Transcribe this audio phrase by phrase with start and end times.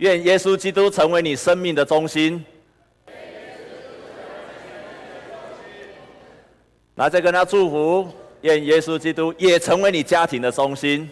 [0.00, 2.42] 愿耶稣基督成为你生命的中心。
[6.94, 8.08] 那再跟他祝福，
[8.40, 11.06] 愿耶稣基督也成为你家庭的中心。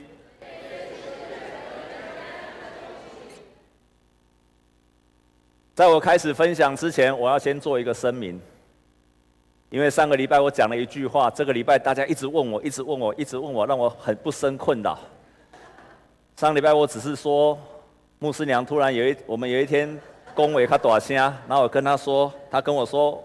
[5.74, 8.40] 在我开始分享之前，我要先做一个声明，
[9.68, 14.98] 因为上个礼拜我讲了一句话，这个礼拜大家一直问我，一直问我，一直问我，让我很不生困扰。
[16.38, 17.58] 上礼拜我只是说。
[18.20, 19.96] 牧师娘突然有一，我们有一天
[20.34, 23.22] 恭维他大声，然后我跟他说，他跟我说，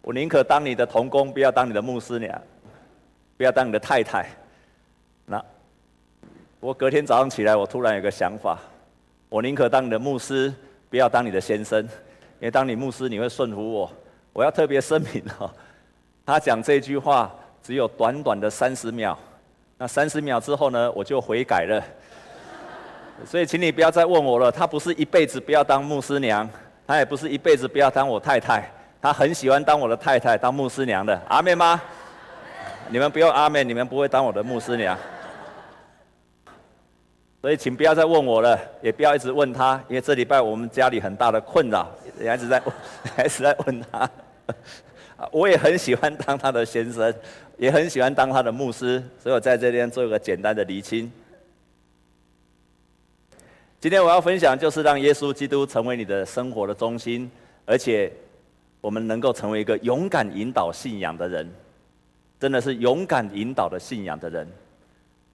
[0.00, 2.40] 我宁可当你的童工，不要当你的牧师娘，
[3.36, 4.28] 不要当你的太太。
[5.26, 5.44] 那
[6.60, 8.60] 我隔天早上起来，我突然有个想法，
[9.28, 10.54] 我宁可当你的牧师，
[10.88, 13.90] 不要当你的先生，因为当你牧师，你会顺服我。
[14.32, 15.50] 我要特别声明哦，
[16.24, 19.18] 他讲这句话只有短短的三十秒，
[19.76, 21.82] 那三十秒之后呢，我就悔改了。
[23.26, 24.50] 所以，请你不要再问我了。
[24.50, 26.48] 他不是一辈子不要当牧师娘，
[26.86, 28.70] 他也不是一辈子不要当我太太。
[29.00, 31.20] 他很喜欢当我的太太，当牧师娘的。
[31.28, 31.80] 阿妹吗？
[32.88, 34.96] 你们不用阿妹，你们不会当我的牧师娘。
[37.40, 41.88] 所以，请不要再问我了，也不要一直问他，因为这礼拜我们家里很大的困扰，
[42.20, 42.74] 也一直在问，
[43.24, 44.10] 一直在问他。
[45.30, 47.14] 我也很喜欢当他的先生，
[47.56, 51.10] 也很喜欢当他的牧师，所以我在这边做一个简单的厘清。
[53.80, 57.30] 今天我要分享，就是让耶稣基督成为你的生活的中心，
[57.64, 58.12] 而且
[58.80, 61.48] 我们能够成为一个勇敢引导信仰的人，
[62.40, 64.48] 真的是勇敢引导的信仰的人。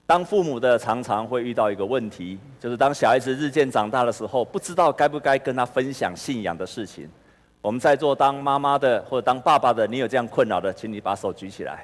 [0.05, 7.09] 当父母的常常会遇到一个问题，就是当小孩子日渐长大的时候，不知道该不该跟他分享信仰的事情。
[7.63, 11.83] 我们在座当妈妈的或者当爸爸的，你有这样困扰的，请你把手举起来。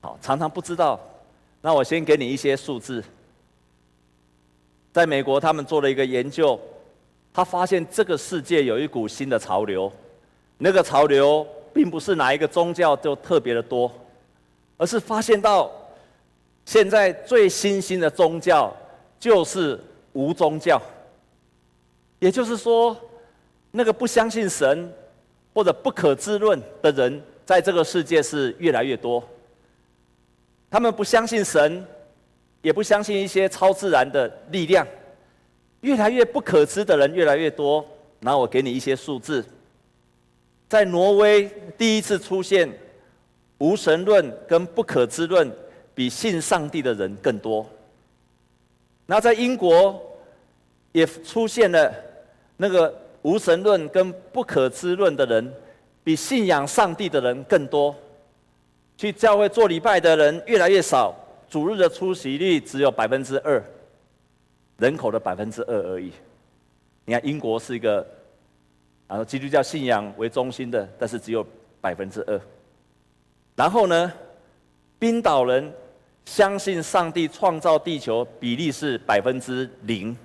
[0.00, 0.98] 好，常常不知道，
[1.60, 3.04] 那我先给你一些数字。
[4.92, 6.60] 在美国，他们做了一个研究，
[7.32, 9.90] 他发现这个世界有一股新的潮流，
[10.58, 13.90] 那个潮流并不是哪一个宗教就特别的多，
[14.76, 15.72] 而是发现到
[16.66, 18.70] 现在最新兴的宗教
[19.18, 19.80] 就是
[20.12, 20.80] 无宗教，
[22.18, 22.94] 也就是说，
[23.70, 24.92] 那个不相信神
[25.54, 29.26] 或者不可知论的人，在这个世界是越来越多，
[30.70, 31.82] 他们不相信神。
[32.62, 34.86] 也不相信一些超自然的力量，
[35.82, 37.84] 越来越不可知的人越来越多。
[38.20, 39.44] 然后我给你一些数字，
[40.68, 42.72] 在挪威第一次出现
[43.58, 45.50] 无神论跟不可知论，
[45.92, 47.66] 比信上帝的人更多。
[49.06, 50.00] 那在英国
[50.92, 51.92] 也出现了
[52.56, 55.52] 那个无神论跟不可知论的人，
[56.04, 57.92] 比信仰上帝的人更多。
[58.96, 61.12] 去教会做礼拜的人越来越少。
[61.52, 63.62] 主日的出席率只有百分之二，
[64.78, 66.10] 人口的百分之二而已。
[67.04, 68.06] 你看，英国是一个
[69.06, 71.46] 然后基督教信仰为中心的，但是只有
[71.78, 72.40] 百分之二。
[73.54, 74.10] 然后呢，
[74.98, 75.70] 冰岛人
[76.24, 80.16] 相信上帝创造地球比例是百分之零。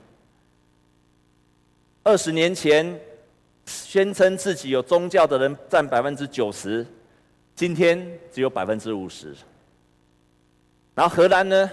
[2.03, 2.97] 二十年前
[3.65, 6.87] 宣称自己有宗教的人占百分之九十，
[7.53, 9.35] 今天只有百分之五十。
[10.97, 11.69] 然后荷兰呢，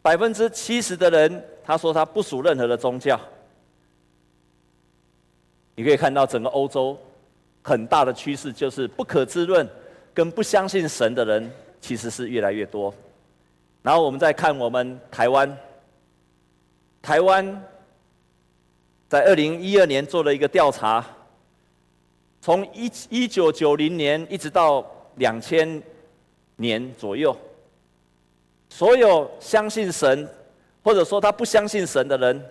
[0.00, 3.20] 百分之七十的人他说他不属任何的宗教。
[5.74, 6.96] 你可以看到整个欧洲
[7.62, 9.68] 很大的趋势就是不可知论
[10.14, 11.50] 跟不相信神的人
[11.80, 12.94] 其实是越来越多。
[13.82, 15.58] 然后我们再看我们台湾，
[17.02, 17.60] 台湾
[19.08, 21.04] 在二零一二年做了一个调查，
[22.40, 24.86] 从一一九九零年一直到
[25.16, 25.82] 两千
[26.54, 27.36] 年左右。
[28.76, 30.28] 所有相信神，
[30.82, 32.44] 或者说他不相信神的人，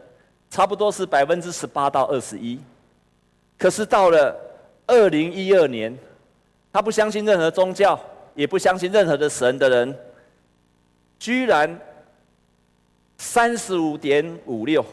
[0.50, 2.58] 差不多是百分之十八到二十一。
[3.58, 4.34] 可是到了
[4.88, 5.94] 二零一二年，
[6.72, 8.00] 他不相信任何宗教，
[8.36, 9.94] 也不相信任何的神的人，
[11.20, 11.78] 居然
[13.18, 14.86] 三十五点五六，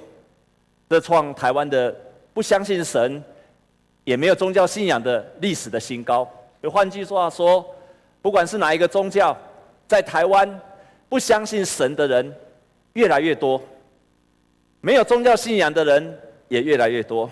[0.88, 1.94] 这创台湾的
[2.34, 3.22] 不相信神，
[4.02, 6.28] 也没有宗教信仰的历史的新高。
[6.72, 7.64] 换句话说，
[8.20, 9.36] 不管是哪一个宗教，
[9.86, 10.60] 在台湾。
[11.10, 12.34] 不相信神的人
[12.92, 13.60] 越来越多，
[14.80, 17.28] 没有宗教信仰的人也越来越多。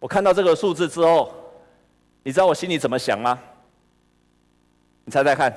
[0.00, 1.32] 我看到这个数字之后，
[2.24, 3.38] 你知道我心里怎么想吗？
[5.04, 5.56] 你猜猜看，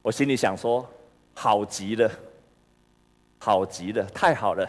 [0.00, 0.88] 我心里想说：
[1.34, 2.10] 好极了，
[3.38, 4.66] 好极了，太好了！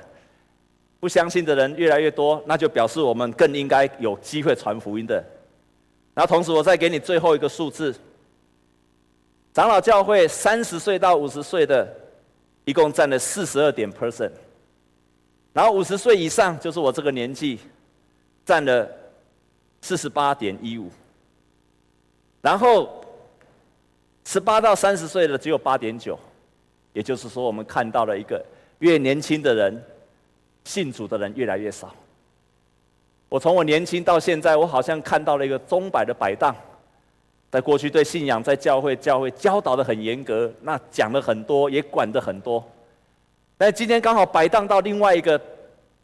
[1.00, 5.24] 不相信的人越来越多，那就表示我们更应该有机会传福音的。
[6.14, 7.96] 然后同时，我再给你最后一个数字。
[9.54, 11.88] 长老教会三十岁到五十岁的，
[12.66, 14.32] 一共占了四十二点 percent，
[15.54, 17.60] 然后五十岁以上就是我这个年纪，
[18.44, 18.90] 占了
[19.82, 20.90] 四十八点一五，
[22.42, 23.06] 然后
[24.26, 26.18] 十八到三十岁的只有八点九，
[26.94, 28.44] 也就是说，我们看到了一个
[28.80, 29.84] 越年轻的人
[30.66, 31.94] 信主的人越来越少。
[33.30, 36.56] 我从我年轻到现在，我好像看到了一个钟摆的摆荡。
[37.54, 42.68] 在过去对信仰在教会教会教导得很严格，那讲了很多，也管得很多。
[43.60, 45.40] 但今天刚好摆荡到另外一个，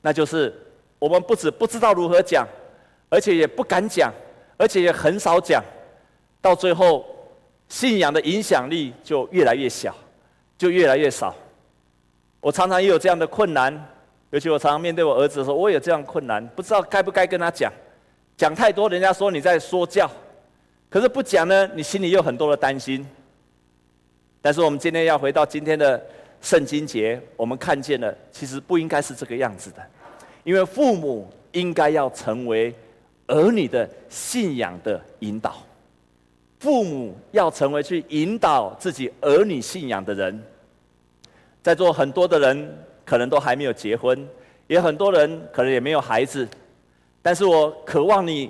[0.02, 0.54] 那就是
[1.00, 2.48] 我们不止不知道如何讲，
[3.10, 4.14] 而且也不敢讲，
[4.58, 5.60] 而且也很少讲，
[6.40, 7.04] 到最后
[7.68, 9.96] 信仰的影响力就越来越小，
[10.56, 11.34] 就越来越少。
[12.42, 13.74] 我常常也有这样的困难，
[14.30, 17.74] 尤其我常常面对我儿子的时候，我也有这样困难，不知道该不该跟他讲，
[18.38, 20.08] 讲太多，人家说你在说教。
[20.90, 23.06] 可是不讲呢，你心里有很多的担心。
[24.42, 26.02] 但是我们今天要回到今天的
[26.42, 29.86] 圣经节，我们看见了，其实不应该是这个样子的，
[30.44, 32.74] 因为父母应该要成为
[33.28, 35.58] 儿女的信仰的引导，
[36.60, 40.42] 父母要成为去引导自己儿女信仰的人。
[41.62, 44.28] 在座很多的人可能都还没有结婚，
[44.66, 46.48] 也很多人可能也没有孩子，
[47.22, 48.50] 但是我渴望你。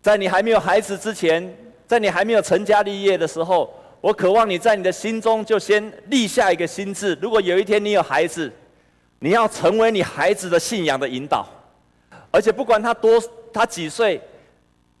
[0.00, 1.54] 在你还没有孩子之前，
[1.86, 7.18] 在你还没有成家立业的时候，我渴望你在你的心中就先立下一个心志。
[7.20, 8.50] 如果有一天你有孩子，
[9.18, 11.46] 你要成为你孩子的信仰的引导，
[12.30, 13.20] 而且不管他多，
[13.52, 14.20] 他几岁，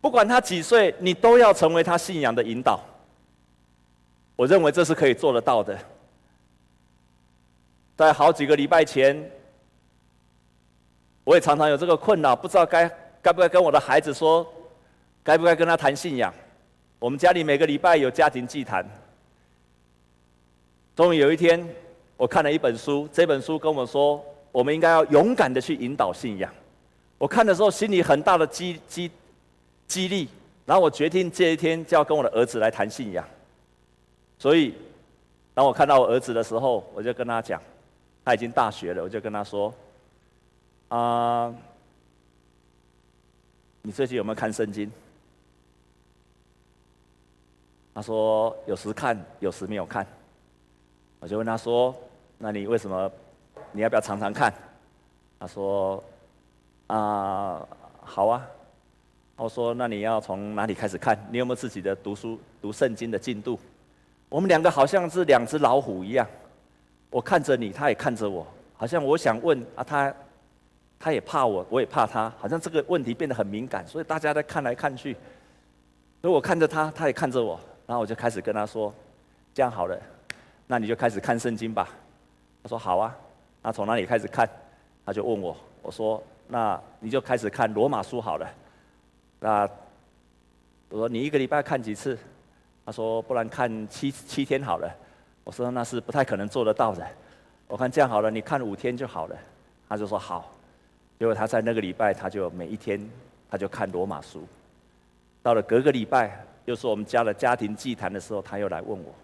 [0.00, 2.80] 不管他几岁，你都要成为他信仰的引导。
[4.34, 5.78] 我认为这是可以做得到的。
[7.96, 9.30] 在好几个礼拜前，
[11.24, 12.90] 我也常常有这个困扰，不知道该
[13.22, 14.46] 该不该跟我的孩子说。
[15.28, 16.32] 该不该跟他谈信仰？
[16.98, 18.82] 我们家里每个礼拜有家庭祭坛。
[20.96, 21.62] 终于有一天，
[22.16, 26.50] 我看了一本书，这本书跟我说，我们应该要勇敢的去引导信仰。
[27.18, 29.10] 我看的时候，心里很大的激激
[29.86, 30.30] 激励。
[30.64, 33.22] 然后我决定这一天就要跟我的儿子来谈信仰。
[34.38, 34.72] 所以，
[35.52, 37.60] 当我看到我儿子的时候，我就跟他讲，
[38.24, 39.74] 他已经大学了，我就跟他说
[40.88, 41.54] ：“啊，
[43.82, 44.90] 你最近有没有看圣经？”
[47.98, 50.06] 他说：“有时看，有时没有看。”
[51.18, 51.92] 我就问他说
[52.38, 53.10] ：“那你为什么？
[53.72, 54.54] 你要不要常常看？”
[55.40, 56.00] 他说
[56.86, 57.66] ：“啊，
[58.00, 58.46] 好啊。”
[59.34, 61.18] 我说：“那你要从哪里开始看？
[61.32, 63.58] 你有没有自己的读书、读圣经的进度？”
[64.30, 66.24] 我们两个好像是两只老虎一样，
[67.10, 68.46] 我看着你，他也看着我，
[68.76, 70.14] 好像我想问啊，他
[71.00, 75.16] 他也怕我，我也怕他，好像这个问题变得很敏感，所以大家在看来看去。
[76.22, 77.58] 所以我看着他，他也看着我。
[77.88, 78.92] 然后我就开始跟他说
[79.54, 79.98] ：“这样好了，
[80.66, 81.88] 那你就开始看圣经吧。”
[82.62, 83.16] 他说：“好啊。”
[83.64, 84.46] 那从哪里开始看？
[85.06, 85.56] 他就问我。
[85.80, 88.46] 我说：“那你就开始看罗马书好了。”
[89.40, 89.62] 那
[90.90, 92.18] 我说：“你一个礼拜看几次？”
[92.84, 94.94] 他说：“不然看七七天好了。”
[95.42, 97.06] 我说：“那是不太可能做得到的。”
[97.68, 99.36] 我看这样好了，你看五天就好了。
[99.88, 100.52] 他就说：“好。”
[101.18, 103.00] 结果他在那个礼拜，他就每一天
[103.50, 104.46] 他就看罗马书。
[105.42, 106.44] 到了隔个礼拜。
[106.68, 109.14] 又是我们家的家庭祭坛的时候，他又来问我，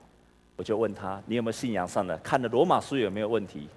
[0.57, 2.17] 我就问他：“你有没有信仰上的？
[2.19, 3.69] 看了罗马书有没有问题？”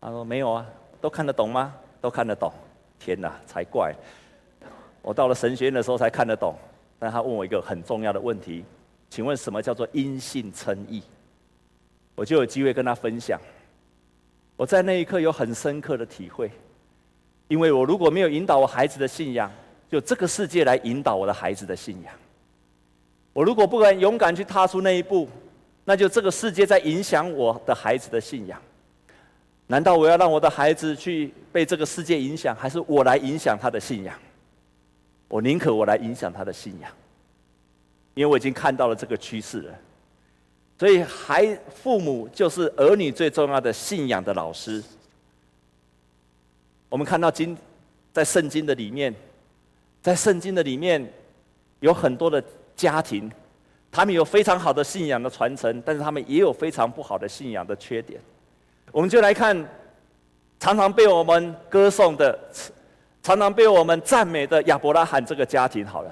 [0.00, 0.66] 他说：“没有啊，
[0.98, 1.74] 都看得懂吗？
[2.00, 2.50] 都看得懂。”
[2.98, 3.94] 天哪，才怪！
[5.02, 6.56] 我到了神学院的时候才看得懂。
[6.98, 8.64] 但他问我一个很重要的问题
[9.10, 11.02] ：“请问什么叫做因信称义？”
[12.16, 13.38] 我就有机会跟他分享。
[14.56, 16.50] 我在那一刻有很深刻的体会，
[17.48, 19.52] 因为我如果没有引导我孩子的信仰，
[19.90, 22.14] 就这个世界来引导我的孩子的信仰。
[23.32, 25.28] 我如果不敢勇敢去踏出那一步，
[25.84, 28.60] 那就这个世界在影响我的孩子的信仰。
[29.68, 34.14] 难道我要让我的孩子去被这个世界影响，还是我来影响他的信仰？
[35.28, 36.90] 我宁可我来影响他的信仰，
[38.12, 39.74] 因为我已经看到了这个趋势了。
[40.78, 44.82] 所以，孩父母就是儿女最重要的信仰的老师。
[46.90, 47.56] 我们看到经
[48.12, 49.14] 在圣经的里面，
[50.02, 51.10] 在圣经的里面
[51.80, 52.44] 有很多的。
[52.76, 53.30] 家庭，
[53.90, 58.20] 他们有非常好的信仰的传承，但是他们也有非常不好的信仰的缺点。
[58.90, 59.56] 我们就来看，
[60.60, 62.38] 常常被我们歌颂的，
[63.22, 65.86] 常常被我们赞美的亚伯拉罕这个家庭。
[65.86, 66.10] 好了，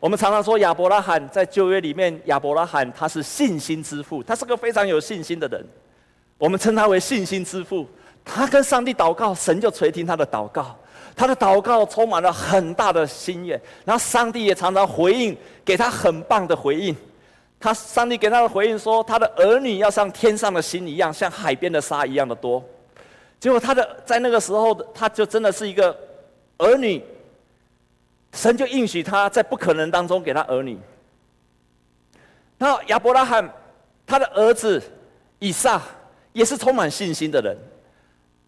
[0.00, 5.64] 我们常常说亚伯拉罕在旧约里面，亚伯拉罕他是信心之父，他是个非常有信心的人。
[6.36, 7.86] 我们称他为信心之父。
[8.24, 10.76] 他跟上帝祷告，神就垂听他的祷告。
[11.18, 16.94] 他的祷告充满了很大的心愿，然后上帝也常常回应，给他很棒的回应。
[17.58, 22.64] 他上帝给他的回应说，他的儿女要像天上的星一样，像海边的沙一样的多。
[23.40, 25.96] 结果他的在那个时候，他就真的是一个
[26.58, 27.02] 儿女，
[28.32, 30.78] 神就应许他在不可能当中给他儿女。
[32.58, 33.52] 然后亚伯拉罕
[34.06, 34.80] 他的儿子
[35.40, 35.82] 以撒
[36.32, 37.58] 也是充满信心的人，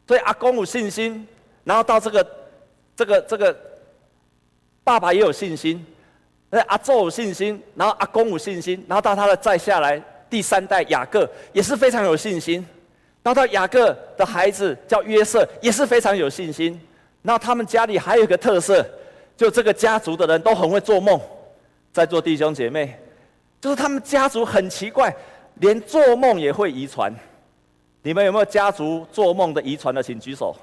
[0.07, 1.27] 所以阿公有信心，
[1.65, 2.25] 然后到这个
[3.01, 3.57] 这个这个
[4.85, 5.83] 爸爸也有信心，
[6.51, 12.57] 那阿宙有信心，然后阿公有信心，然后到他的再下来第三代雅各也是非常有信心。
[13.23, 16.79] 然后到雅各的孩子叫约瑟，也是非常有信心。
[17.23, 18.85] 然后他们家里还有一个特色，
[19.35, 21.19] 就这个家族的人都很会做梦。
[21.95, 22.95] 在座弟兄姐妹，
[23.63, 25.11] 就是他们家族很奇怪，
[25.55, 27.11] 连做梦也会遗传。
[28.03, 30.03] 你们有没有家族做梦的遗传的？
[30.03, 30.55] 请举手。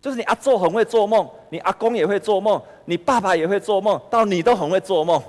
[0.00, 5.22] 就是你阿祖很会做梦，你阿公也会做梦，你爸爸也会做梦，到你都很会做梦。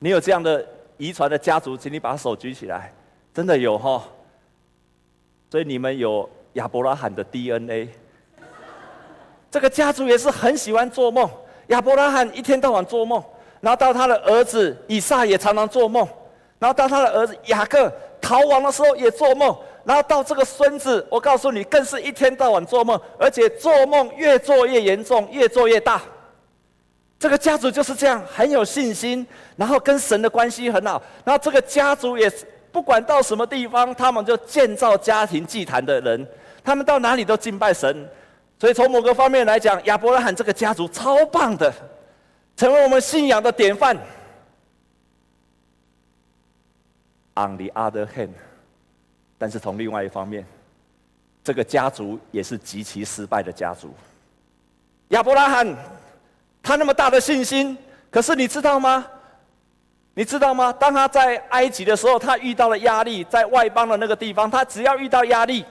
[0.00, 0.64] 你有这样的
[0.96, 2.92] 遗传的家族，请你把手举起来。
[3.32, 4.02] 真的有哈。
[5.50, 7.88] 所以你们有亚伯拉罕的 DNA，
[9.50, 11.30] 这个家族也是很喜欢做梦。
[11.68, 13.22] 亚伯拉罕一天到晚做梦，
[13.60, 16.06] 然后到他的儿子以撒也常常做梦，
[16.58, 17.90] 然后到他的儿子雅各
[18.20, 26.02] 逃亡的时候也做梦，然后到这个孙子，我告诉你，更是一天到晚做梦，而且做梦越做越严重，越做越大。
[27.18, 32.32] 这个家族就是这样，很有信心，然后跟神的关系很好，然后这个家族也。
[32.72, 36.26] 不管到什么地方，他们就建造家庭祭坛的人，
[36.64, 38.08] 他们到哪里都敬拜神。
[38.58, 41.70] 所以从某个方面来讲，亚伯拉罕这个家族超棒的，
[42.56, 43.94] 成为我们信仰的典范。
[47.34, 48.30] On the other hand，
[49.42, 50.46] 但是从另外一方面，
[51.42, 53.92] 这个家族也是极其失败的家族。
[55.08, 55.66] 亚伯拉罕
[56.62, 57.76] 他那么大的信心，
[58.08, 59.04] 可是你知道吗？
[60.14, 60.72] 你知道吗？
[60.72, 65.64] 当他在埃及的时候，他遇到了压力，在外邦的那个地方，他只要遇到压力，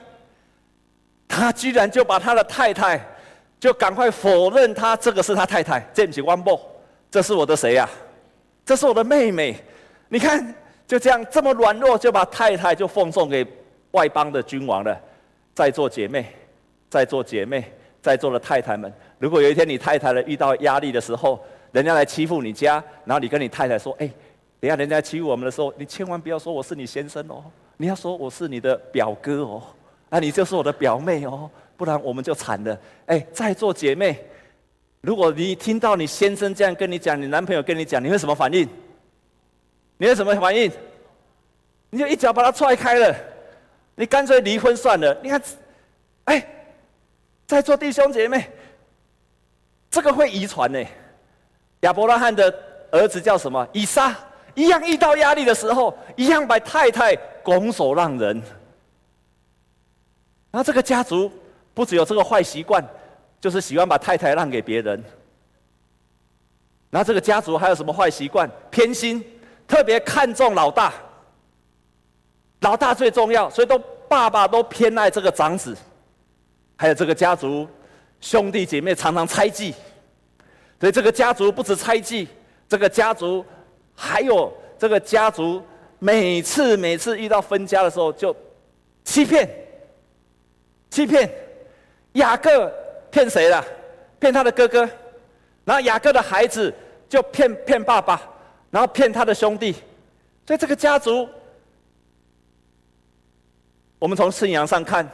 [1.26, 3.00] 他居然就把他的太太，
[3.58, 5.82] 就赶快否认他这个是他太太。
[5.94, 6.60] 这不是我某，
[7.10, 7.88] 这是我的谁呀？
[8.66, 9.58] 这是我的妹妹。
[10.10, 10.54] 你看，
[10.86, 13.42] 就这样这么软弱，就把太太就奉送给
[13.92, 15.00] 外邦的君王了。
[15.54, 16.26] 在座姐妹，
[16.90, 17.64] 在座姐妹，
[18.02, 24.10] 在座的太太们，如果有一天你太太呢遇到压力的时候，人家来欺负你家，然后你跟你太太说：“哎。”
[24.62, 27.42] 等下，人家欺负我们的时候，你千万不要说我是你先生哦，
[27.78, 29.60] 你要说我是你的表哥哦，
[30.08, 32.78] 啊，你就是我的表妹哦，不然我们就惨了。
[33.06, 34.16] 哎，在座姐妹，
[35.00, 38.68] 如果你听到你先生这样跟你讲，你男朋友跟你讲，你会什么反应？
[39.96, 40.70] 你会什么反应？
[41.90, 43.16] 你就一脚把他踹开了，
[43.94, 45.16] 你干脆离婚算了。
[45.22, 45.42] 你看，
[46.24, 46.46] 哎，
[47.46, 48.50] 在座弟兄姐妹，
[49.90, 50.84] 这个会遗传呢。
[51.80, 52.52] 亚伯拉罕的
[52.90, 53.66] 儿子叫什么？
[53.72, 54.16] 以撒。
[54.54, 58.36] 一样遇到压力的时候，一样把太太拱手让人。
[60.50, 61.32] 然后这个家族
[61.72, 62.86] 不只有这个坏习惯，
[63.40, 65.02] 就是喜欢把太太让给别人。
[66.90, 68.46] 然后这个家族还有什么坏习惯？
[68.70, 69.24] 偏心，
[69.66, 70.92] 特别看重老大，
[72.62, 73.78] 老大最重要，所以都
[74.08, 75.76] 爸爸都偏爱这个长子。
[76.76, 77.68] 还有这个家族
[78.20, 79.72] 兄弟姐妹常常猜忌，
[80.80, 82.26] 所以这个家族不止猜忌，
[82.68, 83.44] 这个家族。
[83.94, 85.62] 还有这个家族，
[85.98, 88.34] 每次每次遇到分家的时候，就
[89.04, 89.48] 欺骗、
[90.90, 91.30] 欺骗。
[92.14, 92.72] 雅各
[93.10, 93.64] 骗谁了？
[94.18, 94.88] 骗他的哥哥。
[95.64, 96.72] 然后雅各的孩子
[97.08, 98.20] 就骗骗爸爸，
[98.70, 99.72] 然后骗他的兄弟。
[100.46, 101.28] 所以这个家族，
[104.02, 105.08] 我们从信仰上看，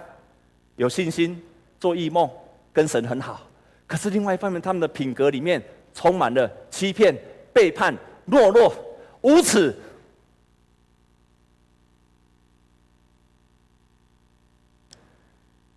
[0.76, 1.38] 有信心、
[1.78, 2.26] 做异梦、
[2.72, 3.46] 跟神很好。
[3.86, 7.14] 可是另外一方面，他们的品格里面充满了欺骗、
[7.52, 7.94] 背叛。
[8.26, 8.74] 懦弱、
[9.20, 9.76] 无耻，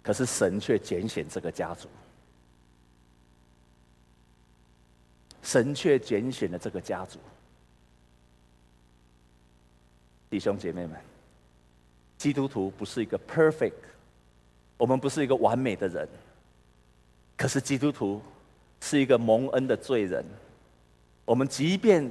[0.01, 1.89] 可是神却拣选这个家族，
[5.43, 7.19] 神却拣选了这个家族。
[10.29, 10.97] 弟兄姐妹们，
[12.21, 13.73] 基督徒不是一个 perfect，
[14.77, 16.07] 我们不是一个完美的人，
[17.35, 18.21] 可是基督徒
[18.79, 20.23] 是一个蒙恩的罪人，
[21.25, 22.07] 我们即便。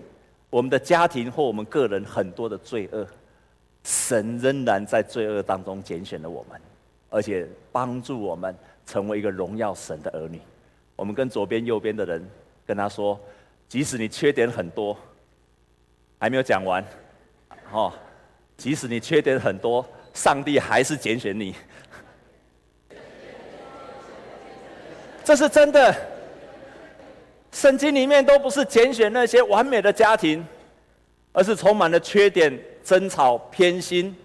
[0.50, 3.07] 我们的家庭或我们个人很多的罪恶，
[3.85, 6.61] 神仍然在罪恶当中拣选了我们，
[7.09, 8.52] 而且帮助我们
[8.85, 10.40] 成为一个荣耀神的儿女。
[10.97, 12.29] 我们跟左边、右边的人
[12.67, 13.17] 跟他说：
[13.69, 14.97] 即使你缺点很多，
[16.19, 16.85] 还没有讲完，
[17.71, 17.93] 哦，
[18.57, 21.55] 即使你缺点很多，上帝还是拣选你。
[25.25, 25.95] 这是真的。
[27.52, 30.47] 圣经里面都不是拣选那些完美的家庭，
[31.33, 34.17] 而是充满了缺点、争吵、偏心、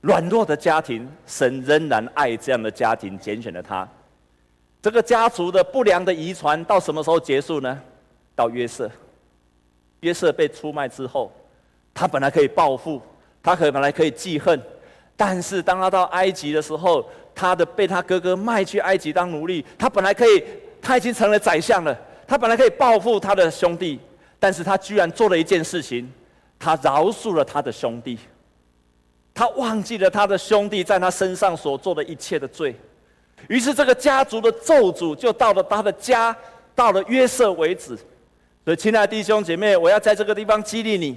[0.00, 1.08] 软弱的家庭。
[1.26, 3.88] 神仍然爱这样的家庭，拣选了他。
[4.82, 7.80] 这个家族的不良的遗传到什么时候结束呢？
[8.34, 8.90] 到约瑟。
[10.00, 11.32] 约瑟被出卖之后，
[11.94, 13.00] 他本来可以报复，
[13.42, 14.60] 他可本来可以记恨，
[15.16, 20.42] 但是当他到埃及的时候，他的被他哥哥卖去埃及当奴隶，他本来可以，
[20.82, 23.98] 他已经成了宰相了，他本来可以报复他的兄弟，
[24.38, 26.10] 但是他居然做了一件事情，
[26.58, 28.18] 他饶恕了他的兄弟，
[29.34, 32.74] 他忘记了他的兄弟在他身上所做的一切的罪。
[33.48, 36.34] 于是，这个家族的咒诅就到了他的家，
[36.74, 37.96] 到了约瑟为止。
[38.64, 41.16] 所以，亲爱的弟兄姐妹，我要在这个地方激励你，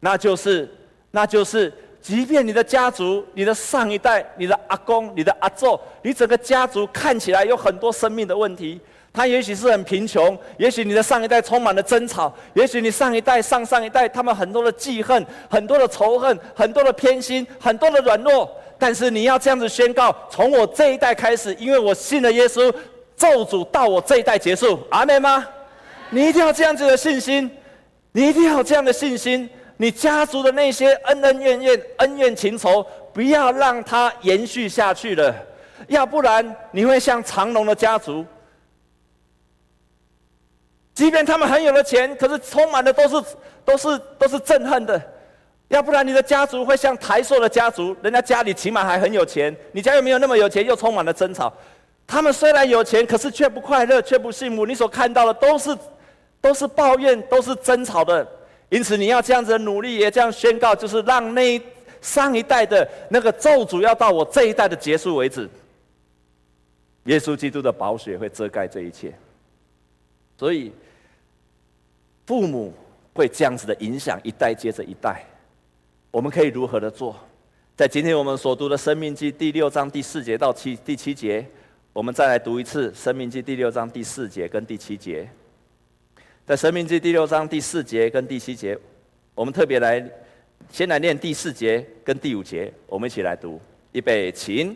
[0.00, 0.68] 那就是，
[1.10, 8.80] 那就是，即便你的家族、你的上一代、你的阿公、你的阿祖，你整个家族看起来有很多生命的问题。
[9.12, 18.48] 他也许是很贫穷，也许你的上一代充满了争吵，也许你上一代、上上一代他们很多的记恨、很多的仇恨、很多的偏心、很多的软弱。
[18.78, 22.72] 但是你要这样子宣告：从我这一代开始，因为我信了耶稣，
[23.16, 24.78] 咒诅到我这一代结束。
[24.90, 25.44] 阿门吗？
[26.10, 27.50] 你一定要这样子的信心，
[28.12, 29.50] 你一定要有这样的信心。
[29.78, 35.34] 你家族的那些恩恩怨怨、恩怨情仇，不要让它延续下去了，
[35.86, 38.26] 要不然你会像长龙的家族，
[40.94, 45.00] 即便他们很有了钱，可是充满的都是都是都是憎恨的。
[45.68, 51.52] 要不然你的家族会像台塑的家族，人家家里起码还很有钱，你家又没有那么有钱，又充满了争吵。
[52.06, 54.66] 他们虽然有钱，可是却不快乐，却不幸福。
[54.66, 55.76] 你所看到的都是
[56.40, 58.26] 都是抱怨，都是争吵的。
[58.70, 61.60] 因此你要这样子的努力，也这样宣告，就是让那
[62.02, 65.48] 上一代的那个咒诅要到我这一代的结束为止。
[67.04, 69.12] 耶稣基督的宝血会遮盖这一切，
[70.36, 70.70] 所以
[72.26, 72.74] 父母
[73.14, 75.24] 会这样子的影响一代接着一代。
[76.10, 77.16] 我们可以如何的做？
[77.74, 81.46] 在今天我们所读的《生命记》第六章第四节到七第七节，
[81.94, 85.26] 我们再来读一次《生命记》第六章第四节跟第七节。
[86.48, 88.74] 在《神明记》第六章第四节跟第七节，
[89.34, 90.02] 我们特别来
[90.72, 93.60] 先来念第四节跟第五节，我们一起来读。
[93.92, 94.74] 预备，请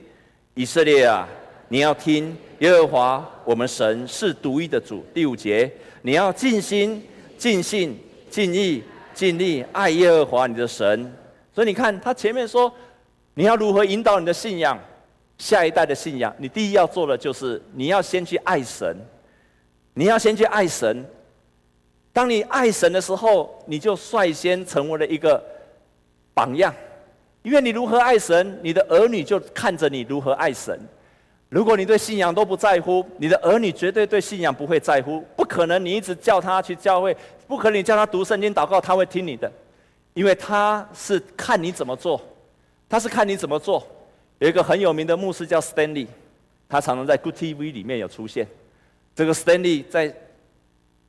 [0.52, 1.26] 以色列啊，
[1.68, 5.02] 你要听耶和华我们神是独一的主。
[5.14, 7.02] 第五节，你要尽心、
[7.38, 8.82] 尽性、尽意、
[9.14, 11.10] 尽力爱耶和华你的神。
[11.54, 12.70] 所以你看，他前面说，
[13.32, 14.78] 你要如何引导你的信仰，
[15.38, 18.94] 下一代的信仰，你第一要做的就是，你要先去爱神，
[19.94, 21.02] 你要先去爱神。
[22.12, 25.42] 当你爱神的时候，你就率先成为了一个
[26.34, 26.74] 榜样，
[27.42, 30.78] 因为你如何爱神，你的儿女就看着你如何爱神。
[31.48, 39.50] 如果你对信仰都不在乎，你的儿女绝对对信仰不会在乎，不可能你一直叫他去教会，不可能你叫他读圣经祷告，他会听你的。
[40.14, 42.20] 因为他是看你怎么做，
[42.88, 43.86] 他是看你怎么做。
[44.38, 46.06] 有一个很有名的牧师叫 Stanley，
[46.68, 48.46] 他常常在 Good TV 里面有出现。
[49.14, 50.14] 这个 Stanley 在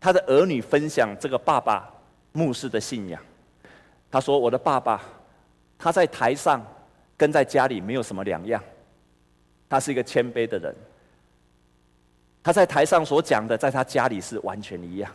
[0.04, 1.90] 他的儿女分享这个爸爸
[2.34, 3.22] 牧师的信仰，
[4.12, 5.02] 他说：“我的爸爸，
[5.80, 6.62] 他在台上
[7.16, 8.62] 跟在家里没有什么两样。
[9.70, 10.76] 他是一个谦卑的人，
[12.44, 15.10] 他在台上所讲的，在他家里是完全一样。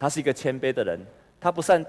[0.00, 0.98] 他是一个谦卑的人，
[1.40, 1.86] 他不善。”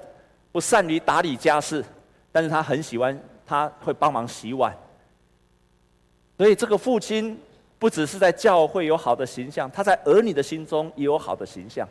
[0.51, 1.83] 不善于打理家事，
[2.31, 4.73] 但是他很喜欢，他会帮忙洗碗。
[6.37, 7.37] 所以这个父亲
[7.77, 11.85] 不只是在教会有好的形象，他在儿女的心中也有好的形象。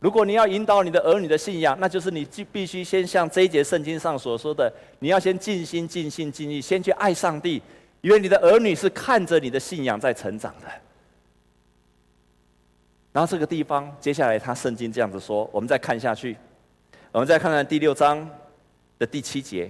[0.00, 7.60] 如果你要引导你的儿女的信仰，那就是你必须先像这一节圣经上所说的，你要先尽心、尽性、尽意，先去爱上帝，
[8.00, 10.68] 因为你的儿女是看着你的信仰在成长的。
[13.12, 16.36] 然后这个地方，接下来他圣经这样子说，我们再看下去。
[17.10, 18.28] 我们再看看第六章
[18.98, 19.68] 的第七节。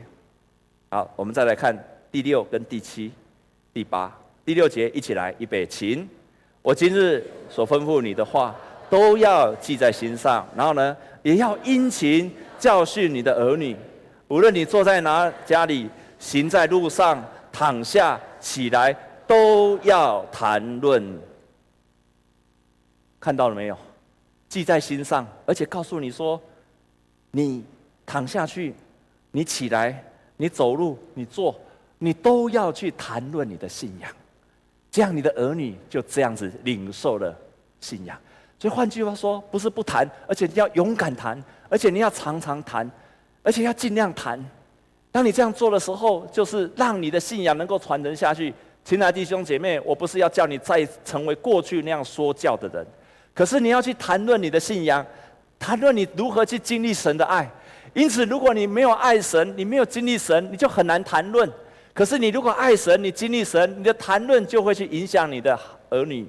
[0.91, 1.75] 好，我们再来看
[2.13, 3.11] 第六跟第七、
[3.73, 4.15] 第八、
[4.45, 6.07] 第六节，一起来，预备，请。
[6.61, 8.55] 我今日所吩咐你的话，
[8.91, 13.77] 都要记在心上，然后呢，也要殷勤教训你的儿女。
[14.29, 17.23] 无论你坐在哪家里，行在路上，
[17.53, 18.95] 躺下起来，
[19.27, 21.19] 都要谈论。
[23.21, 23.77] 看到了没有？
[24.49, 26.41] 记在心上，而且告诉你说。
[27.31, 27.63] 你
[28.07, 28.75] 躺下去，
[29.33, 30.03] 你起来，
[30.39, 31.55] 你走路，你坐，
[31.99, 34.11] 你都要去谈论你的信仰，
[34.91, 37.37] 这样你的儿女就这样子领受了
[37.83, 38.19] 信仰。
[38.59, 42.91] 所以换句话说，不是不谈，而且你要勇敢谈，而且你要常常谈，
[43.43, 44.39] 而且要尽量谈。
[45.13, 48.53] 当你这样做的时候，就是让你的信仰能够传承下去。
[48.85, 52.87] 亲爱的弟兄姐妹，我不是要叫你再成为过去那样说教的人，
[53.35, 55.05] 可是你要去谈论你的信仰。
[55.59, 57.51] 谈论你如何去经历神的爱，
[57.93, 61.51] 因此，如果你没有爱神，你没有经历神，你就很难谈论。
[61.93, 65.59] 可是，你如果爱神，你经历神，你的谈论就会去影响你的
[65.91, 66.25] 儿女。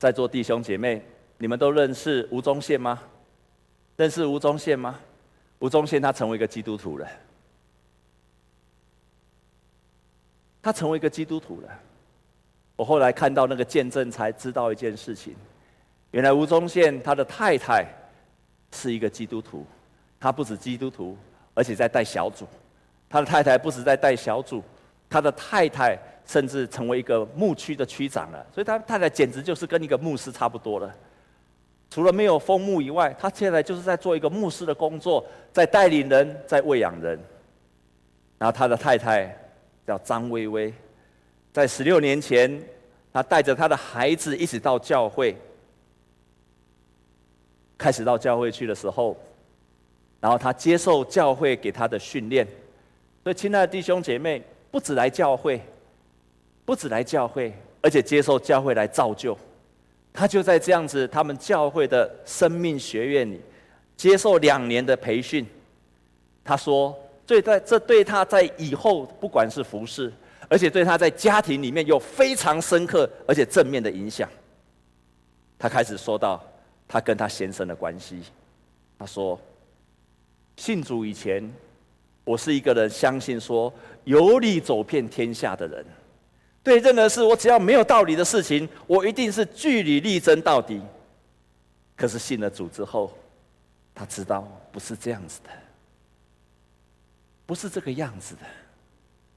[0.00, 1.02] 在座弟兄姐妹，
[1.36, 2.98] 你们都认识吴宗宪吗？
[3.98, 4.98] 认识吴宗宪吗？
[5.58, 7.06] 吴宗宪他成为一个基督徒了，
[10.62, 11.68] 他成为一个基督徒了。
[12.76, 15.36] 我后来看到那个见证，才知道一件事情：
[16.12, 17.84] 原来吴宗宪他的太太
[18.72, 19.66] 是一个基督徒，
[20.18, 21.14] 他不止基督徒，
[21.52, 22.48] 而且在带小组。
[23.10, 24.64] 他的太太不止在带小组，
[25.10, 25.98] 他的太太
[26.30, 28.46] 甚至成为一个牧区的区长了。
[28.54, 30.94] 所以，他太太简直就是跟一个牧师差不多了。
[31.90, 37.18] 除了没有封牧以外，他现在就是在做一个牧师的工作，在带领人，在喂养人。
[38.38, 39.36] 然后他的太太
[39.84, 40.72] 叫张薇薇，
[41.52, 42.62] 在十六年前，
[43.12, 45.34] 他带着他的孩子一起到教会，
[47.76, 49.16] 开始到教会去的时候，
[50.20, 52.46] 然后他接受教会给他的训练。
[53.24, 54.40] 所以，亲爱的弟兄姐妹，
[54.70, 55.60] 不止来教会，
[56.70, 59.36] 不止来教会，而且接受教会来造就。
[60.12, 63.40] 他就在这样子，他们教会的生命学院里
[63.96, 65.44] 接受两年的培训。
[66.44, 70.12] 他说：“对，在这对他在以后不管是服侍，
[70.48, 74.30] 而且对他在家庭里面有非常深刻而且正面的影响。”
[75.58, 76.40] 他开始说到
[76.86, 78.22] 他跟他先生的关系。
[78.96, 79.36] 他说
[80.56, 81.52] ：“信主以前，
[82.22, 85.84] 我是一个人相信说有理走遍天下的人。”
[86.62, 90.80] 对任何事，我只要没有道理的事情，我一定是据理力争到底。
[91.96, 93.12] 可是信了主之后，
[93.94, 95.50] 他知道不是这样子的，
[97.46, 98.40] 不是这个样子的。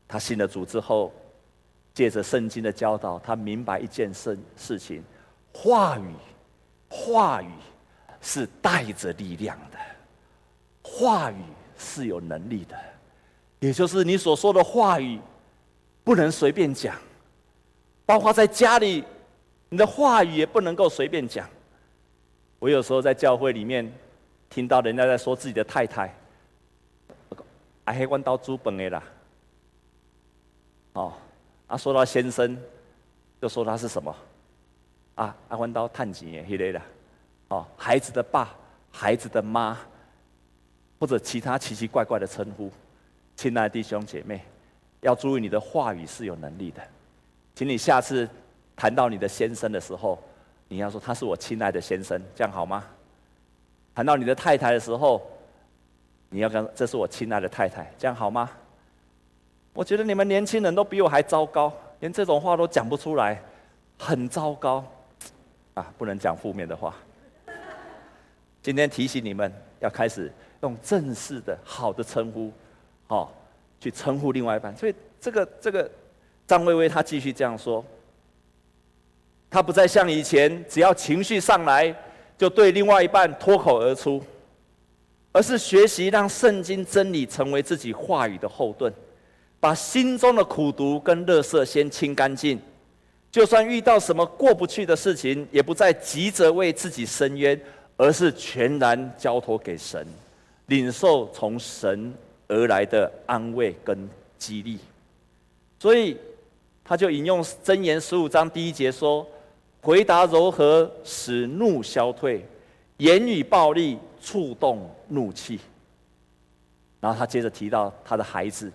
[0.07, 1.13] 他信了主之后，
[1.93, 5.03] 借着圣经的教导，他明白一件事事情：
[5.53, 6.13] 话语，
[6.89, 7.51] 话语
[8.21, 9.77] 是带着力量的，
[10.81, 11.41] 话语
[11.79, 12.77] 是有能力的，
[13.59, 15.19] 也就是你所说的话语，
[16.03, 16.95] 不能随便讲。
[18.05, 19.03] 包括在家里，
[19.69, 21.49] 你的话语也不能够随便讲。
[22.59, 23.91] 我有时候在教会里面
[24.49, 26.13] 听到人家在说自己的太太，
[27.85, 29.03] 还黑弯刀猪本的啦。
[30.93, 31.13] 哦，
[31.67, 32.57] 啊，说到先生，
[33.41, 34.15] 就说他是什么？
[35.15, 36.81] 啊，阿弯刀探几年一类的。
[37.49, 38.49] 哦，孩子的爸，
[38.91, 39.77] 孩子的妈，
[40.99, 42.71] 或者其他奇奇怪怪的称呼。
[43.35, 44.41] 亲爱的弟兄姐妹，
[45.01, 46.81] 要注意你的话语是有能力的。
[47.55, 48.27] 请你下次
[48.75, 50.17] 谈到你的先生的时候，
[50.67, 52.83] 你要说他是我亲爱的先生，这样好吗？
[53.93, 55.21] 谈到你的太太的时候，
[56.29, 58.49] 你要跟这是我亲爱的太太，这样好吗？
[59.71, 63.39] 我觉得你们年轻人都比我还糟糕，连这种话都讲不出来，
[63.99, 64.83] 很糟糕
[65.75, 65.93] 啊！
[65.95, 66.95] 不能讲负面的话。
[68.63, 72.51] 今天提醒你们要开始用正式的好的称呼，
[73.09, 73.29] 哦，
[73.79, 74.75] 去称呼另外一半。
[74.75, 75.87] 所以这个这个。
[76.45, 77.83] 张薇薇她继续这样说
[79.49, 81.95] ：“她不再像以前，只要情绪上来
[82.37, 84.21] 就对另外一半脱口而出，
[85.31, 88.93] 而是学习让圣经真理成为自己话语的后盾，
[89.59, 92.59] 把心中的苦毒跟垃圾先清干净。
[93.31, 97.59] 就算遇到什么过不去的事情，也不再急着为自己申冤，
[97.95, 100.05] 而是全然交托给神，
[100.65, 102.13] 领受从神
[102.47, 103.97] 而来的安慰跟
[104.37, 104.77] 激励。
[105.79, 106.17] 所以。”
[106.85, 109.25] 他就引用箴言十五章第一节说
[109.81, 112.41] ：“回答柔和，使怒消退；
[112.97, 115.59] 言语暴力，触动怒气。”
[116.99, 118.69] 然后他接着提到他的孩子，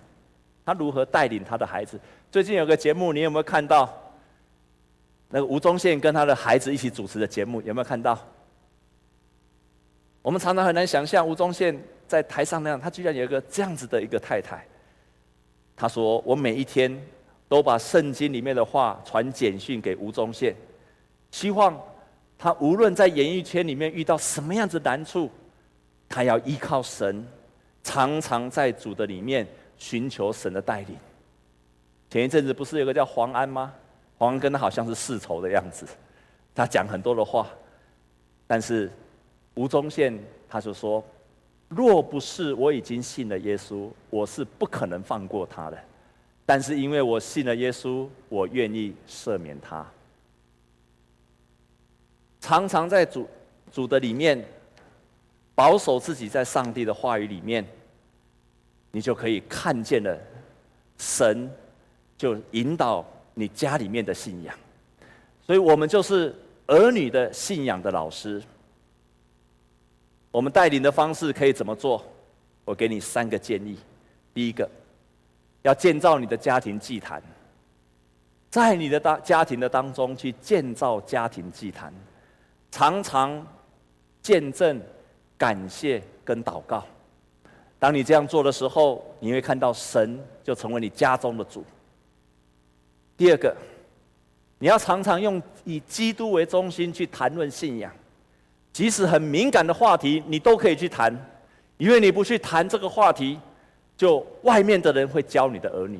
[0.65, 1.99] 他如何带领他的孩子。
[2.31, 3.87] 最近有个节目，你有没有看到？
[5.29, 8.17] 那个吴宗宪跟他的孩子一起主持的节目，有没有看到？
[10.23, 14.65] 我们常常很难想象吴宗宪在台上那样，他居然有一个这样子的一个太太。
[15.75, 16.99] 他说：“我每一天。”
[17.49, 20.55] 都把圣经里面的话传简讯给吴宗宪，
[21.31, 21.77] 希望
[22.37, 25.29] 他无论在演艺圈里面遇到什么样子难处，
[26.07, 27.25] 他要依靠神，
[27.83, 29.45] 常常在主的里面
[29.79, 30.95] 寻求神的带领。
[32.11, 33.73] 前一阵子不是有个叫黄安吗？
[34.17, 35.87] 黄安跟他好像是世仇的样子，
[36.53, 37.47] 他讲很多的话，
[38.45, 38.91] 但是
[39.55, 41.03] 吴宗宪他就说，
[41.67, 45.77] 若不是我已经信了耶稣，我是不可能放过他的。
[46.49, 49.85] 但是因为我信了耶稣，我愿意赦免他。
[52.41, 53.29] 常常在主
[53.71, 54.43] 主的里面
[55.53, 57.63] 保守自己，在上帝的话语里面，
[58.89, 60.19] 你就可以看见了
[60.97, 61.47] 神
[62.17, 64.57] 就引导你家里面的信仰。
[65.45, 66.35] 所以我们就是
[66.65, 68.41] 儿女的信仰的老师。
[70.31, 72.03] 我们带领的方式可以怎么做？
[72.65, 73.77] 我给你三个建议。
[74.33, 74.67] 第一个。
[75.61, 77.21] 要建造你的家庭祭坛，
[78.49, 81.93] 在你的当家庭的当中去建造家庭祭坛，
[82.71, 83.45] 常常
[84.21, 84.81] 见证、
[85.37, 86.83] 感谢跟祷告。
[87.77, 91.63] 当你这样做的时候，你会看到神就成为你家中的主。
[93.15, 93.55] 第二个，
[94.59, 97.91] 你要常常用以基督为中心去谈论信仰，
[98.73, 101.13] 即使很敏感的话题，你都可以去谈，
[101.77, 103.39] 因为你不去谈这个话题，
[103.99, 105.99] 就外面的人会教你的儿女。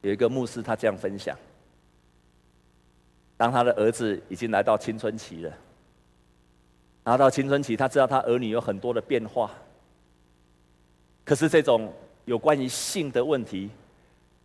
[0.00, 1.36] 有一个牧师，他这样分享：
[3.36, 5.52] 当他的儿子已经来到青春期了，
[7.04, 9.50] 拿到青春期，他知道他儿女有很多的变化。
[11.26, 11.92] 可是这种
[12.24, 13.68] 有关于性的问题，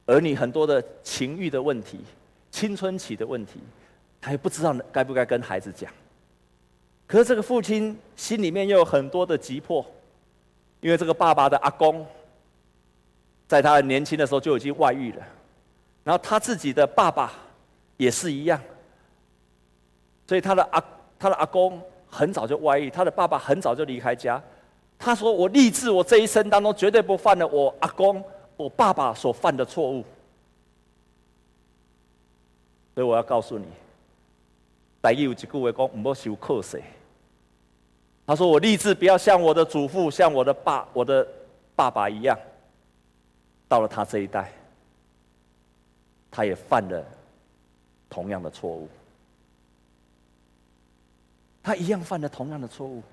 [0.08, 2.02] 儿女很多的情欲的问题，
[2.52, 3.62] 青春期的问题，
[4.20, 5.90] 他也不知道该不该跟孩子讲。
[7.08, 9.86] 可是这个父亲心里面又有很多的急迫，
[10.82, 12.06] 因为这个爸爸的阿公，
[13.48, 15.24] 在他年轻的时候就已经外遇了。
[16.04, 17.32] 然后他自己的爸爸
[17.98, 18.60] 也是一样，
[20.28, 20.84] 所以他的阿
[21.20, 24.42] 他的阿公很早就外遇，他的爸爸很早就离开家。
[24.98, 28.24] 他说：“我立志，我这一生当中绝对不犯了我阿公、
[28.58, 30.04] 我爸爸所犯的错误。”
[32.94, 33.66] 所以我要告诉你，
[35.02, 36.84] 台语有一句话讲：“唔好受课税。”
[38.32, 41.28] 他说：“我立志不要像我的祖父、像我的爸、我的
[41.76, 42.40] 爸爸一样，
[43.68, 44.50] 到了他这一代。”
[46.32, 47.04] 他也犯了
[48.10, 48.88] 同样的错误，
[51.62, 53.04] 他一样犯了同样的错误，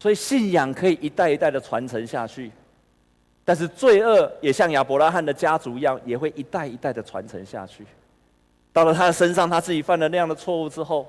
[0.00, 2.50] 所以信仰可以一代一代的传承下去，
[3.44, 7.84] 但是罪恶也像亚伯拉罕的家族一样，也会一代一代的传承下去。
[8.72, 11.06] 到了他的身上，他自己犯了那样的错误之后，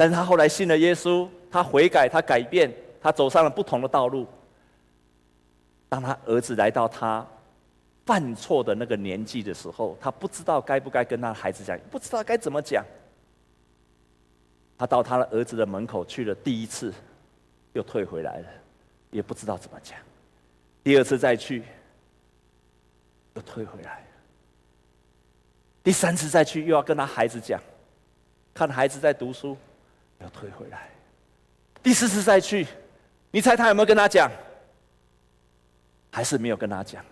[0.00, 4.26] 但是他后来信了耶稣，他悔改，他改变，他走上了不同的道路。
[5.90, 7.26] 当他儿子来到他。
[8.06, 12.84] 犯错的那个年纪的时候，他不知道该不该跟他的孩子讲，不知道该怎么讲。
[14.76, 16.92] 他到他的儿子的门口去了第一次，
[17.74, 18.48] 又退回来了，
[19.10, 19.96] 也不知道怎么讲。
[20.82, 21.62] 第二次再去，
[23.34, 24.04] 又退回来。
[25.84, 27.60] 第三次再去，又要跟他孩子讲，
[28.52, 29.56] 看孩子在读书，
[30.20, 30.88] 要退回来。
[31.82, 32.66] 第四次再去，
[33.30, 34.30] 你猜他有没有跟他讲？
[36.10, 37.04] 还是没有跟他讲。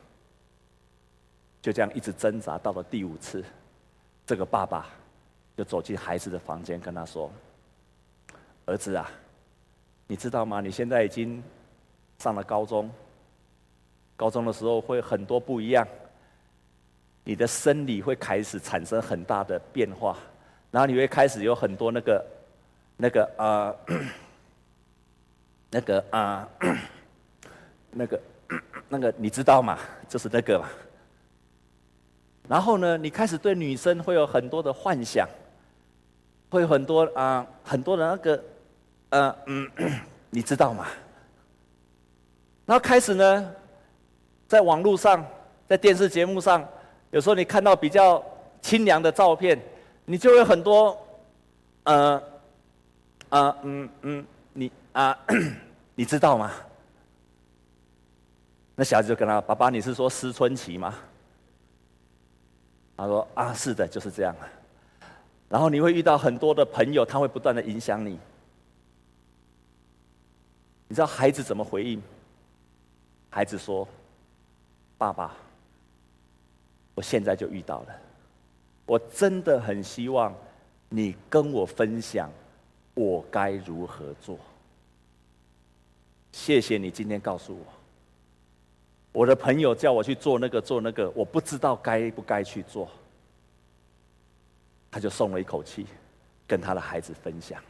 [1.61, 3.44] 就这样一直挣扎，到了第五次，
[4.27, 4.87] 这个爸爸
[5.57, 7.31] 就走进孩子的房间，跟他说
[8.64, 9.11] ：“儿子啊，
[10.07, 10.61] 你知道吗？
[10.61, 11.42] 你现在已经
[12.18, 12.90] 上了高中，
[14.16, 15.87] 高中的时候会很多不一样，
[17.25, 20.16] 你的生理会开始产生很大的变化，
[20.71, 22.25] 然后你会开始有很多那个、
[23.00, 23.74] 那个啊、
[25.70, 26.48] 那个啊、
[27.92, 28.20] 那个
[28.88, 29.78] 那个，你知道吗？
[30.08, 30.68] 就是那个嘛。”
[32.48, 35.28] 然后呢，你开始对女生会有很多的幻想，
[36.50, 38.44] 会有很多啊、很多的那个，
[39.11, 39.70] 呃嗯，
[40.30, 40.87] 你知道吗？
[42.66, 43.54] 然后开始呢，
[44.48, 45.24] 在网络上，
[45.68, 46.66] 在电视节目上，
[47.12, 48.20] 有时候你看到比较
[48.61, 49.56] 清凉的照片，
[50.06, 50.98] 你就有很多，
[51.84, 52.22] 呃，
[53.30, 55.18] 啊、嗯嗯，你啊、
[55.94, 56.52] 你知道吗？
[58.74, 60.94] 那小孩子就跟他爸爸，你是说思春期吗？
[62.96, 64.34] 他说：“啊，是的，就是这样。
[65.48, 68.18] 然后你会遇到很多的朋友，他会不断的影响你。
[70.88, 72.02] 你知道孩子怎么回应？
[73.30, 73.86] 孩子说
[74.98, 75.34] ：‘爸爸，
[76.94, 78.00] 我现在就遇到了，
[78.84, 80.34] 我真的很希望
[80.88, 82.28] 你跟我分享，
[82.98, 84.38] 我该如何做。’
[86.32, 87.64] 谢谢你今天告诉我。”
[89.12, 92.88] 我的朋友叫我去做那个做那个，我不知道该不该去做。
[94.90, 95.87] 他就松了一口气，
[96.46, 97.61] 跟他的孩子分享。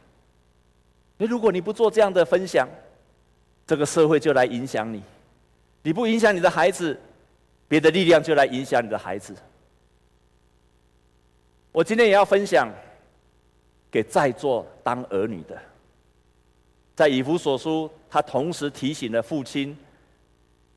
[1.17, 2.67] 那如果你不做这样的分享，
[3.65, 4.99] 这个社会就来影响你；
[5.81, 6.99] 你不影响你的孩子，
[7.67, 9.35] 别的力量就来影响你的孩子。
[11.71, 12.71] 我今天也要分享
[13.91, 15.59] 给在座当儿女的，
[16.95, 19.77] 在以弗所书，他同时提醒了父亲。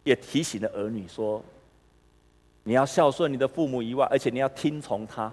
[0.04, 1.40] 也提醒了儿女说
[2.64, 5.32] ：“你要孝顺你的父母以外，而且你要听从他。”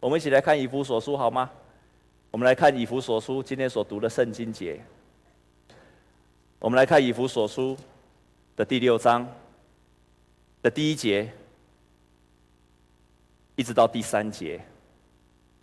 [0.00, 1.48] 我们一起来看以弗所书好吗？
[2.32, 4.80] 我们来看以弗所书今天所读的圣经节。
[6.58, 7.78] 我们来看以弗所书
[8.56, 9.24] 的第六章
[10.60, 11.32] 的第一节，
[13.54, 14.60] 一直到第三节。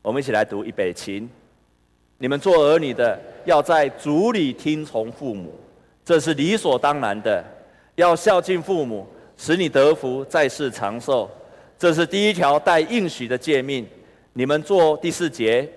[0.06, 1.28] 我们一起来读预备起。
[2.20, 5.52] 你们做儿女的，要在主里听从父母，
[6.06, 7.44] 这是理所当然的。
[7.96, 11.28] 要孝敬父母，使你得福，在世长寿。
[11.80, 13.84] 这是第一条带应许的诫命。
[14.34, 15.68] 你们做第四节，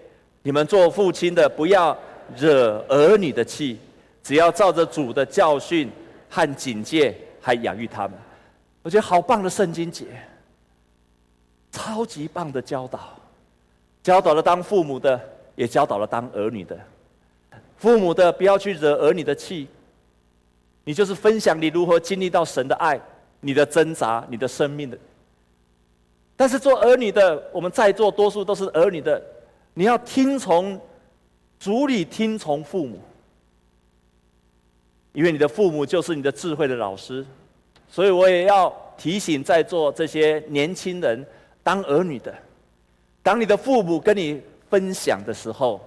[0.43, 1.97] 你们做父亲的不要
[2.37, 3.79] 惹儿女的气，
[4.23, 5.91] 只要照着主的教训
[6.29, 8.13] 和警戒，还养育他们。
[8.83, 10.05] 我觉得好棒的圣经节，
[11.73, 13.19] 超级棒的教导，
[14.09, 15.21] 教导了当父母的，
[15.55, 16.75] 也教导了当儿女的。
[17.77, 19.69] 父母的不要去惹儿女的气，
[20.85, 22.99] 你就是分享你如何经历到神的爱，
[23.41, 24.97] 你的挣扎，你的生命的。
[26.39, 29.23] 但是做儿女的，我们在座多数都是儿女的，
[29.75, 30.81] 你要听从
[31.61, 32.99] 主里听从父母，
[35.13, 37.23] 因为你的父母就是你的智慧的老师。
[37.91, 41.27] 所以我也要提醒在座这些年轻人，
[41.63, 42.35] 当儿女的，
[43.29, 45.87] 当你的父母跟你分享的时候，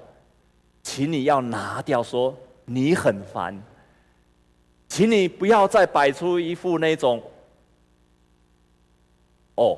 [0.83, 3.59] 请你要拿掉说你很烦，
[4.87, 7.19] 请你不要再摆出一副那种，
[9.55, 9.75] 哦。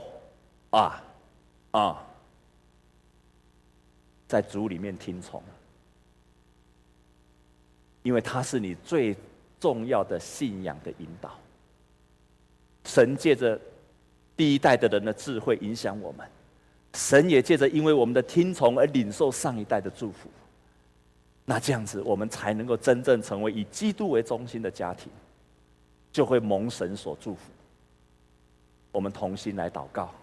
[0.72, 1.02] 啊，
[1.72, 2.04] 啊，
[4.28, 5.42] 在主里面听从，
[8.02, 9.16] 因为他是你最
[9.62, 11.32] 重要的信仰的引导。
[12.84, 13.58] 神借着
[14.36, 16.28] 第一代的人的智慧影响我们，
[16.94, 20.30] 神也借着因为我们的听从而领受上一代的祝福。
[21.46, 25.12] 那这样子，我们才能够真正成为以基督为中心的家庭，
[26.12, 27.42] 就会蒙神所祝福。
[28.92, 30.14] 我们同心来祷告。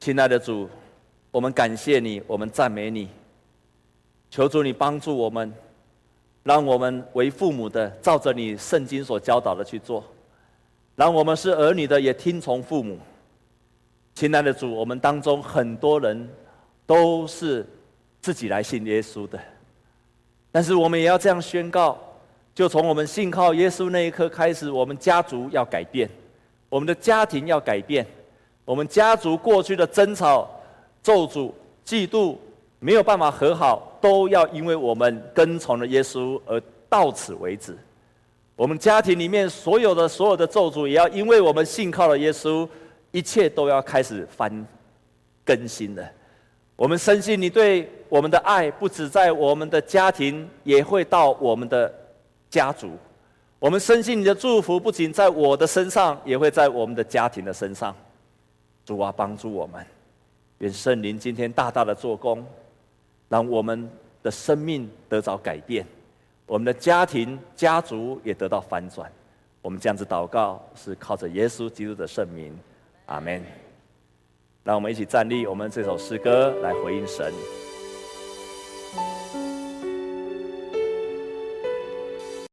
[0.00, 0.68] 亲爱的主，
[1.30, 3.08] 我们感谢你，我们赞美你。
[4.30, 5.52] 求主你帮助我们，
[6.42, 10.02] 让我们为父母的照着你圣经所教导的去做；
[10.96, 12.98] 然后我们是儿女的也听从父母。
[14.14, 16.28] 亲爱的主，我们当中很多人
[16.86, 17.64] 都是
[18.20, 19.40] 自己来信耶稣的，
[20.52, 21.98] 但是我们也要这样宣告：
[22.54, 26.10] 就从我们信靠耶稣那一刻开始，我们家族要改变，
[26.68, 28.06] 我们的家庭要改变。
[28.66, 30.48] 我们家族过去的争吵、
[31.02, 31.50] 咒诅、
[31.86, 32.36] 嫉妒，
[32.78, 37.76] 没有办法和好，都要因为我们跟从了耶稣而到此为止。
[38.60, 42.68] 我们家庭里面所有的所有的咒诅，也要因为我们信靠了耶稣，
[43.10, 44.66] 一切都要开始翻
[45.46, 46.06] 更新了。
[46.76, 51.90] 我们深信你对我们的爱，不止在我们的家庭，也会到我们的
[52.50, 52.90] 家族。
[53.58, 57.96] 我们深信你的祝福，不仅在我的身上，也会在我们的家庭的身上。
[58.84, 59.82] 主啊，帮助我们，
[60.58, 62.44] 愿圣灵今天大大的做工，
[63.30, 63.88] 让我们
[64.22, 65.86] 的生命得着改变，
[66.50, 69.08] 我们的家庭、家族也得到翻转。
[69.62, 72.52] 我们这样子祷告，是靠着耶稣基督的圣名，
[73.06, 73.40] 阿门。
[74.64, 77.32] 让我们一起站立，我们这首诗歌来回应神。